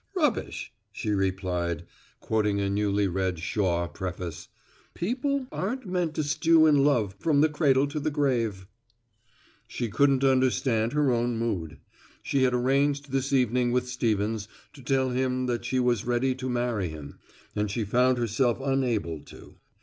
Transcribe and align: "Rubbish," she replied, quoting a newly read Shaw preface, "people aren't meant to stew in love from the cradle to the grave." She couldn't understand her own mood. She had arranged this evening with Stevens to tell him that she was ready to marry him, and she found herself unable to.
"Rubbish," 0.15 0.73
she 0.91 1.11
replied, 1.11 1.85
quoting 2.21 2.59
a 2.59 2.71
newly 2.71 3.07
read 3.07 3.37
Shaw 3.37 3.85
preface, 3.87 4.47
"people 4.95 5.45
aren't 5.51 5.85
meant 5.85 6.15
to 6.15 6.23
stew 6.23 6.65
in 6.65 6.83
love 6.83 7.13
from 7.19 7.41
the 7.41 7.49
cradle 7.49 7.85
to 7.89 7.99
the 7.99 8.09
grave." 8.09 8.65
She 9.67 9.89
couldn't 9.89 10.23
understand 10.23 10.93
her 10.93 11.11
own 11.11 11.37
mood. 11.37 11.77
She 12.23 12.41
had 12.41 12.53
arranged 12.55 13.11
this 13.11 13.31
evening 13.31 13.71
with 13.71 13.87
Stevens 13.87 14.47
to 14.73 14.81
tell 14.81 15.09
him 15.11 15.45
that 15.45 15.65
she 15.65 15.79
was 15.79 16.03
ready 16.03 16.33
to 16.33 16.49
marry 16.49 16.87
him, 16.89 17.19
and 17.55 17.69
she 17.69 17.83
found 17.83 18.17
herself 18.17 18.59
unable 18.59 19.19
to. 19.25 19.53